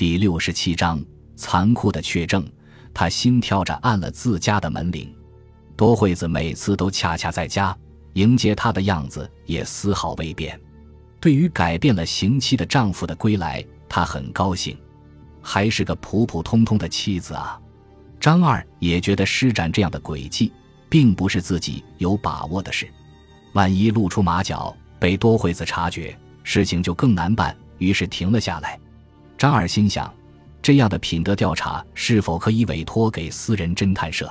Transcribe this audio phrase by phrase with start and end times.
[0.00, 0.98] 第六十七章
[1.36, 2.42] 残酷的确证。
[2.94, 5.14] 他心跳着按了自家的门铃。
[5.76, 7.76] 多惠子每次都恰恰在家
[8.14, 10.58] 迎接他的样子也丝毫未变。
[11.20, 14.74] 对于改变了刑期的丈夫的归来，她很高兴。
[15.42, 17.60] 还是个普普通通的妻子啊！
[18.18, 20.50] 张二也觉得施展这样的诡计，
[20.88, 22.88] 并不是自己有把握的事。
[23.52, 27.54] 万一露出马脚，被多惠子察觉，事情就更难办。
[27.76, 28.80] 于是停了下来。
[29.40, 30.12] 张二心想，
[30.60, 34.30] 这样的品德调查是否可以委托给私人侦探社？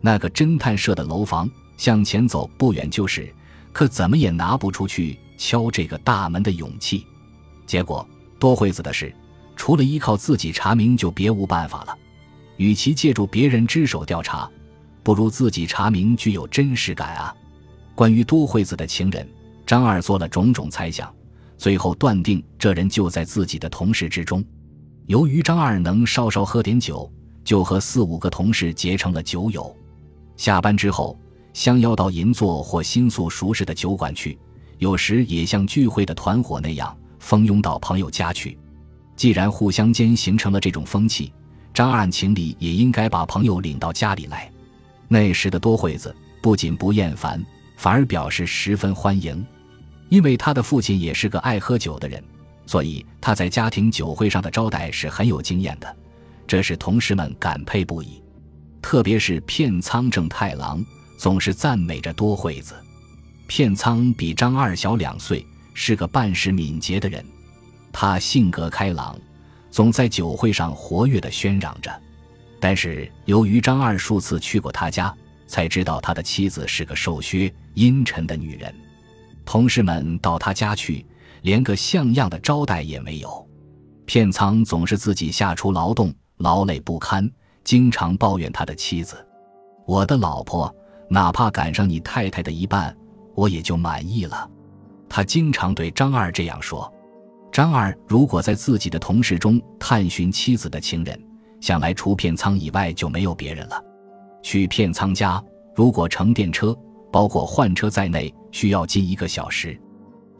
[0.00, 3.28] 那个侦探社的楼房向前走不远就是，
[3.72, 7.04] 可怎么也拿不出去敲这个大门的勇气。
[7.66, 9.12] 结果多惠子的事。
[9.56, 11.98] 除了依靠自己查明，就别无办法了。
[12.56, 14.48] 与其借助别人之手调查，
[15.02, 17.34] 不如自己查明，具有真实感啊。
[17.96, 19.28] 关于多惠子的情人，
[19.66, 21.12] 张二做了种种猜想，
[21.56, 24.44] 最后断定这人就在自己的同事之中。
[25.06, 27.10] 由于张二能稍稍喝点酒，
[27.44, 29.74] 就和四五个同事结成了酒友。
[30.36, 31.18] 下班之后，
[31.52, 34.38] 相邀到银座或新宿熟识的酒馆去，
[34.78, 38.58] 有时也像聚会的团伙那样，蜂拥到朋友家去。
[39.14, 41.32] 既然互相间形成了这种风气，
[41.72, 44.50] 张二情理也应该把朋友领到家里来。
[45.08, 47.42] 那时的多惠子不仅不厌烦，
[47.76, 49.46] 反而表示十分欢迎，
[50.08, 52.22] 因为他的父亲也是个爱喝酒的人，
[52.66, 55.96] 所以他在家庭酒会上的招待是很有经验的，
[56.46, 58.22] 这使同事们感佩不已。
[58.80, 60.84] 特别是片仓正太郎
[61.18, 62.74] 总是赞美着多惠子。
[63.48, 65.44] 片仓比张二小两岁，
[65.74, 67.24] 是个办事敏捷的人。
[67.92, 69.18] 他性格开朗，
[69.70, 71.90] 总在酒会上活跃地喧嚷着。
[72.60, 75.14] 但是由于张二数次去过他家，
[75.46, 78.74] 才知道他的妻子是个瘦削阴沉的女人。
[79.46, 81.06] 同事们到他家去，
[81.42, 83.48] 连个像样的招待也没有。
[84.04, 87.30] 片仓总是自己下厨劳动，劳累不堪，
[87.64, 89.16] 经常抱怨他的妻子
[89.86, 90.74] ：“我的老婆，
[91.08, 92.94] 哪怕赶上你太太的一半，
[93.34, 94.50] 我也就满意了。”
[95.08, 96.92] 他经常对张二这样说。
[97.52, 101.18] 张二如果在自己的同事中探寻妻子的情人，
[101.60, 103.82] 想来除片仓以外就没有别人了。
[104.42, 105.42] 去片仓家，
[105.74, 106.76] 如果乘电车，
[107.10, 109.78] 包括换车在内，需要近一个小时；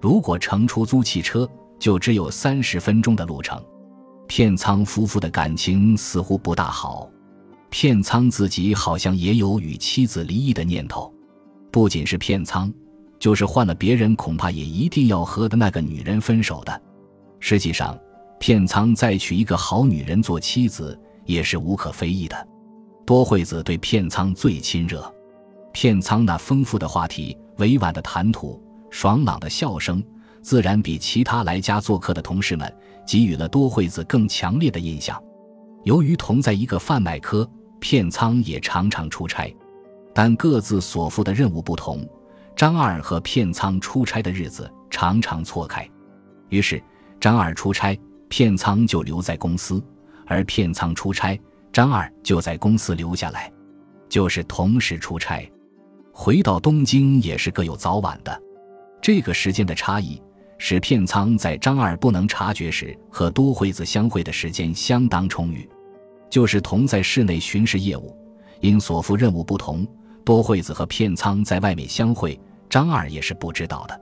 [0.00, 1.46] 如果乘出租汽车，
[1.78, 3.62] 就只有三十分钟的路程。
[4.26, 7.10] 片仓夫妇的感情似乎不大好，
[7.68, 11.12] 片仓自己好像也有与妻子离异的念头。
[11.70, 12.72] 不仅是片仓，
[13.18, 16.82] 就是换了别人，恐怕也一定要和的那个女人分手的。
[17.38, 17.98] 实际上，
[18.40, 22.48] 片仓再娶一个好女人做妻子也是无可非议的。
[23.04, 25.14] 多惠子对片仓最亲热，
[25.70, 30.02] 片仓那丰富的话题、委婉的谈吐、爽朗的笑声，
[30.42, 32.72] 自然比其他来家做客的同事们
[33.06, 35.22] 给予了多惠子更强烈的印象。
[35.84, 37.48] 由于同在一个贩卖科，
[37.80, 39.54] 片仓也常常出差，
[40.14, 42.06] 但各自所负的任务不同，
[42.54, 45.88] 张二和片仓出差的日子常常错开，
[46.48, 46.82] 于是。
[47.18, 49.82] 张二出差，片仓就留在公司；
[50.26, 51.40] 而片仓出差，
[51.72, 53.50] 张二就在公司留下来，
[54.06, 55.50] 就是同时出差。
[56.18, 58.42] 回到东京也是各有早晚的。
[59.02, 60.20] 这个时间的差异，
[60.56, 65.68] 使片仓在张二不能察觉时和多惠子相会的时间相当充裕。
[66.30, 68.16] 就是同在室内巡视业务，
[68.60, 69.86] 因所负任务不同，
[70.24, 72.40] 多惠子和片仓在外面相会，
[72.70, 74.00] 张二也是不知道的。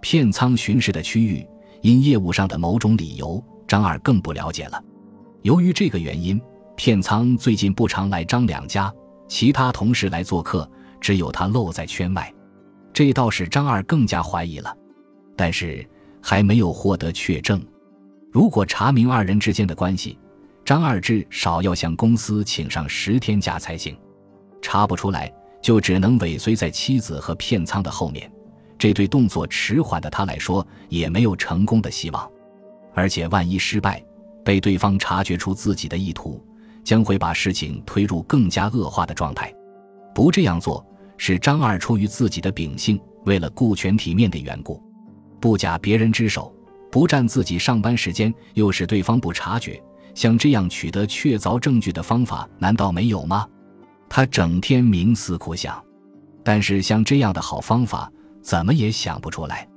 [0.00, 1.44] 片仓巡视的区域。
[1.80, 4.82] 因业务上的某种理由，张二更不了解了。
[5.42, 6.40] 由于这个原因，
[6.76, 8.92] 片仓最近不常来张两家，
[9.28, 10.68] 其他同事来做客，
[11.00, 12.32] 只有他露在圈外，
[12.92, 14.74] 这倒使张二更加怀疑了。
[15.36, 15.88] 但是
[16.20, 17.64] 还没有获得确证。
[18.32, 20.18] 如果查明二人之间的关系，
[20.64, 23.96] 张二至少要向公司请上十天假才行。
[24.60, 25.32] 查不出来，
[25.62, 28.30] 就只能尾随在妻子和片仓的后面。
[28.76, 32.30] 这对动作迟缓的他来说也没有成功的希望，
[32.94, 34.04] 而且万一失败，
[34.44, 36.44] 被对方察觉出自己的意图，
[36.84, 39.52] 将会把事情推入更加恶化的状态。
[40.14, 40.84] 不这样做，
[41.18, 44.82] 是张二出于自己的秉性，为了顾全体面的缘故，
[45.38, 46.50] 不假别人之手，
[46.90, 49.78] 不占自己上班时间，又使对方不察觉。
[50.14, 53.46] 像这样取得确凿证据的方法，难道没有吗？
[54.08, 55.78] 他整天冥思苦想，
[56.42, 58.10] 但是像这样的好方法。
[58.40, 59.68] 怎么也想不出来，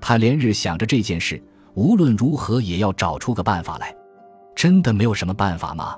[0.00, 1.42] 他连日想着这件事，
[1.74, 3.92] 无论如何也要找出个办法来。
[4.54, 5.96] 真的没有什么办法吗？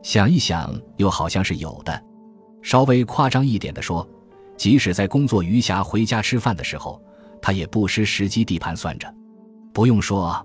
[0.00, 2.00] 想一想，又好像是有的。
[2.62, 4.08] 稍微夸张一点的说，
[4.56, 7.00] 即使在工作余暇回家吃饭的时候，
[7.40, 9.12] 他也不失时机地盘算着。
[9.72, 10.44] 不用说，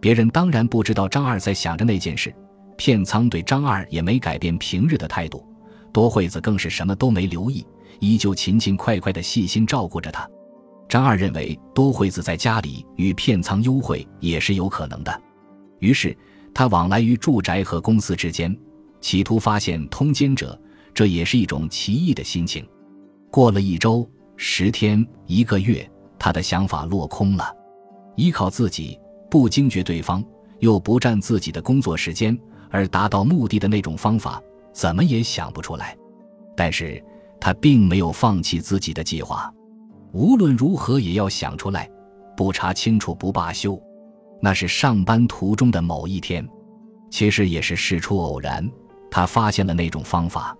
[0.00, 2.34] 别人当然不知道张二在想着那件事。
[2.76, 5.46] 片仓对张二也没改变平日的态度，
[5.92, 7.66] 多惠子更是什么都没留意，
[7.98, 10.26] 依旧勤勤快快的细心照顾着他。
[10.88, 15.22] 张二认为多惠子在家里与片仓幽会也是有可能的，
[15.80, 16.16] 于是
[16.54, 18.56] 他往来于住宅和公司之间，
[19.00, 20.58] 企图发现通奸者，
[20.94, 22.66] 这也是一种奇异的心情。
[23.30, 25.88] 过了一周、十天、一个月，
[26.18, 27.54] 他的想法落空了，
[28.16, 28.98] 依靠自己
[29.30, 30.24] 不惊觉对方，
[30.58, 32.38] 又不占自己的工作时间。
[32.72, 34.40] 而达到目的的那种方法，
[34.72, 35.96] 怎么也想不出来。
[36.56, 37.02] 但是
[37.40, 39.52] 他并没有放弃自己的计划，
[40.12, 41.90] 无论如何也要想出来，
[42.36, 43.80] 不查清楚不罢休。
[44.40, 46.48] 那是上班途中的某一天，
[47.10, 48.70] 其实也是事出偶然，
[49.10, 50.56] 他发现了那种方法，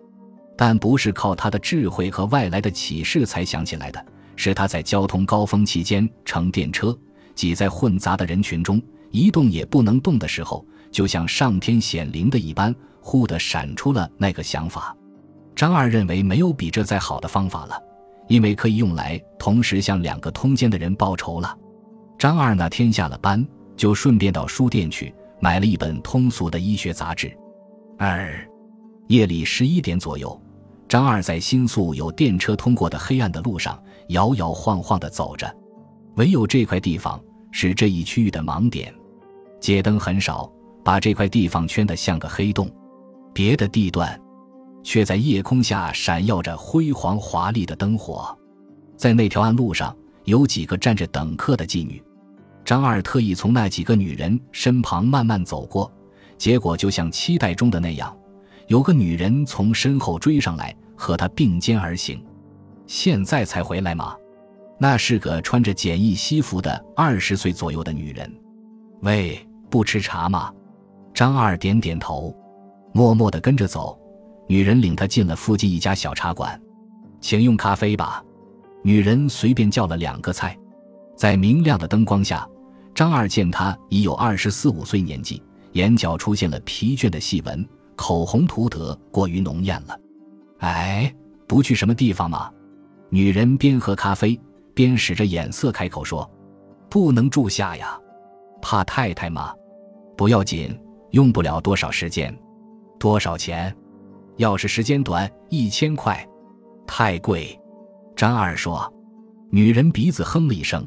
[0.61, 6.95] 但不是靠他的智慧和外来的启示才想起来的，是他在交通高峰期间乘电车，
[7.35, 8.79] 挤在混杂的人群中，
[9.11, 10.63] 一动也不能动的时候。
[10.91, 14.95] 就像上天显灵的一般，忽地闪出了那个想法。
[15.57, 17.83] 张二认为没有比这再好的方法了，
[18.29, 21.57] 因为可以用来同时向两个通奸的人报仇了。
[22.19, 23.43] 张二那天下了班，
[23.79, 27.35] 就顺便到书店去买了一本通俗的医学杂志。
[27.97, 28.47] 二
[29.07, 30.39] 夜里十一点左右，
[30.91, 35.49] 张二在新宿有电车通过的黑暗的路上摇摇晃晃地走着，
[36.17, 37.23] 唯有这块地方
[37.53, 38.93] 是这一区域的盲点，
[39.61, 40.51] 街灯很少。
[40.83, 42.69] 把这块地方圈得像个黑洞，
[43.33, 44.21] 别的地段
[44.83, 48.37] 却在夜空下闪耀着辉煌华丽的灯火。
[48.97, 52.03] 在那条暗路上，有几个站着等客的妓女。
[52.65, 55.89] 张二特意从那几个女人身旁慢慢走过，
[56.37, 58.13] 结果就像期待中的那样，
[58.67, 62.23] 有个女人从身后追上来，和他并肩而行。
[62.87, 64.15] 现在才回来吗？
[64.79, 68.31] 那是个穿着简易西服的二十岁左右的女人。
[69.01, 69.39] 喂，
[69.71, 70.53] 不吃茶吗？
[71.15, 72.37] 张二点点头，
[72.93, 73.99] 默默地跟着走。
[74.47, 76.61] 女人领他进了附近一家小茶馆，
[77.19, 78.23] 请用咖啡吧。
[78.83, 80.55] 女人随便叫了两个菜，
[81.17, 82.47] 在明亮的灯光下，
[82.95, 85.43] 张二见她已有二十四五岁年纪，
[85.73, 87.67] 眼角出现了疲倦的细纹，
[87.97, 89.99] 口红涂得过于浓艳了。
[90.61, 91.15] 哎，
[91.47, 92.51] 不去什么地方吗？
[93.11, 94.41] 女人边喝咖啡
[94.73, 96.29] 边使着眼色开口说
[96.89, 97.99] ：“不能住下呀，
[98.63, 99.53] 怕太太吗？
[100.17, 100.75] 不要紧。”
[101.11, 102.33] 用不了多少时间，
[102.97, 103.75] 多少钱？
[104.37, 106.25] 要是时间短，一千块，
[106.87, 107.59] 太贵。
[108.15, 108.89] 张二说。
[109.51, 110.87] 女人鼻子哼了一声。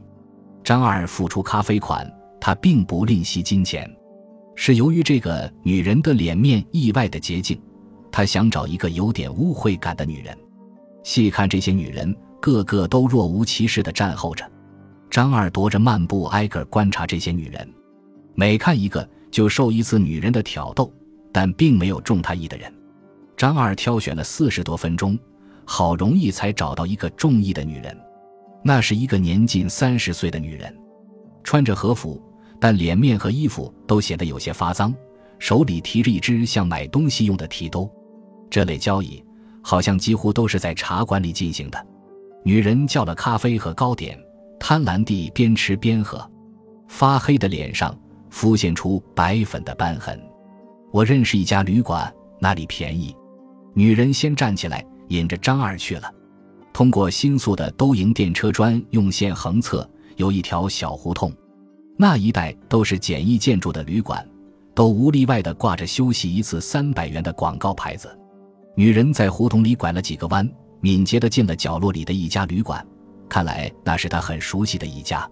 [0.63, 2.09] 张二付出咖啡款，
[2.39, 3.85] 他并不吝惜金钱，
[4.55, 7.61] 是由于这个女人的脸面意外的洁净。
[8.13, 10.37] 他想找一个有点污秽感的女人。
[11.03, 14.49] 细看这些女人，个个都若无其事地站候着。
[15.09, 17.67] 张二踱着漫步，挨个观察这些女人，
[18.35, 19.05] 每看一个。
[19.33, 20.93] 就受一次女人的挑逗，
[21.31, 22.71] 但并没有中他意的人。
[23.35, 25.17] 张二挑选了四十多分钟，
[25.65, 27.99] 好容易才找到一个中意的女人。
[28.63, 30.71] 那是一个年近三十岁的女人，
[31.43, 32.21] 穿着和服，
[32.59, 34.93] 但脸面和衣服都显得有些发脏，
[35.39, 37.91] 手里提着一只像买东西用的提兜。
[38.53, 39.19] 这类交易
[39.63, 41.87] 好像几乎都是在茶馆里进行的。
[42.43, 44.15] 女人叫了咖啡和糕点，
[44.59, 46.29] 贪婪地边吃边喝，
[46.87, 47.97] 发黑的脸上。
[48.29, 50.19] 浮现出白粉的斑痕。
[50.91, 53.15] 我认识一家旅馆，那里便宜。
[53.75, 56.11] 女人先站起来，引着张二去了。
[56.73, 61.31] 通过新宿的都营电车专用线横侧有一条小胡同，
[61.95, 64.27] 那一带都是简易建筑的旅馆，
[64.73, 68.09] 都无例外的挂着休息一次三百元的广告牌子。
[68.75, 70.49] 女人在胡同里拐了几个弯，
[70.81, 72.85] 敏捷的进了角落里的一家旅馆。
[73.29, 75.29] 看来那是她很熟悉的一家。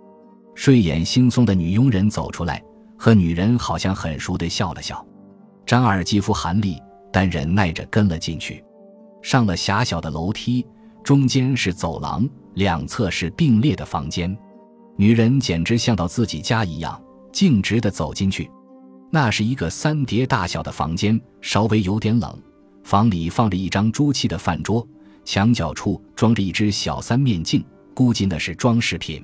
[0.54, 2.62] 睡眼惺忪的女佣人走出来。
[3.04, 5.04] 和女人好像很熟的笑了笑，
[5.66, 6.80] 张二肌肤寒栗，
[7.12, 8.64] 但忍耐着跟了进去。
[9.24, 10.64] 上了狭小的楼梯，
[11.04, 14.38] 中间是走廊，两侧是并列的房间。
[14.98, 17.02] 女人简直像到自己家一样，
[17.34, 18.48] 径直的走进去。
[19.10, 22.40] 那是一个三叠大小的房间，稍微有点冷。
[22.84, 24.88] 房里放着一张朱漆的饭桌，
[25.24, 29.24] 墙角处装着一只小三面镜，估计那是装饰品。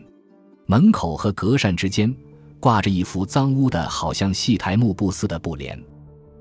[0.65, 2.15] 门口和隔扇之间。
[2.59, 5.79] 挂着一幅脏污的，好像戏台幕布似的布帘。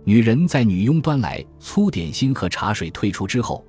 [0.03, 3.63] 女人在女佣端来粗点心和茶水退出之后，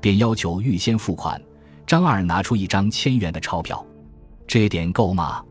[0.00, 1.40] 便要求预先付款。
[1.86, 3.86] 张二拿出一张千元的钞票，
[4.48, 5.44] 这点够吗？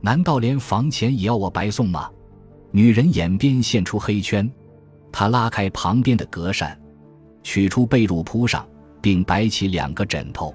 [0.00, 2.08] 难道连房钱也要我白送吗？
[2.70, 4.48] 女人眼边现出黑圈，
[5.10, 6.80] 她拉开旁边的隔扇，
[7.42, 8.66] 取出被褥铺上，
[9.00, 10.54] 并摆起两个枕头，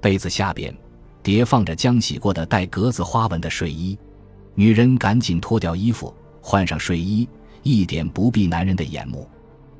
[0.00, 0.74] 被子下边
[1.22, 3.98] 叠放着将洗过的带格子花纹的睡衣。
[4.54, 7.28] 女人赶紧脱掉衣服，换上睡衣，
[7.62, 9.28] 一点不避男人的眼目。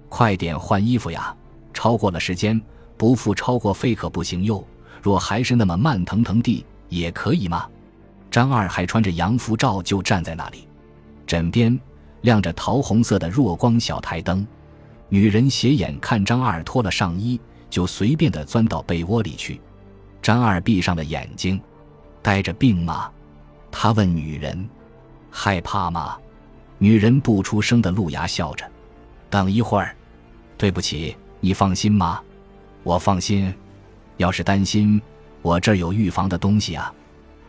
[0.08, 1.34] 快点换衣服呀！
[1.72, 2.60] 超过了时间，
[2.96, 4.64] 不付超过费可不行哟。
[5.02, 7.68] 若还是那么慢腾腾地，也可以吗？
[8.30, 10.66] 张二还穿着洋服照就站在那里，
[11.26, 11.78] 枕边
[12.22, 14.46] 亮着桃红色的弱光小台灯。
[15.14, 17.40] 女人斜眼看张二脱了上衣，
[17.70, 19.60] 就随便的钻到被窝里去。
[20.20, 21.62] 张二闭上了眼睛，
[22.20, 23.08] 带着病吗？
[23.70, 24.68] 他问女人。
[25.30, 26.18] 害怕吗？
[26.78, 28.68] 女人不出声的露牙笑着。
[29.30, 29.94] 等一会儿。
[30.58, 32.20] 对不起，你放心吗？
[32.82, 33.54] 我放心。
[34.16, 35.00] 要是担心，
[35.42, 36.92] 我这儿有预防的东西啊。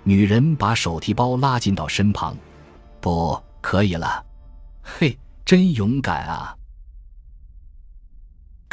[0.03, 2.37] 女人把手提包拉近到身旁。
[3.01, 4.23] 不可以了。
[4.83, 6.55] 嘿，真勇敢啊！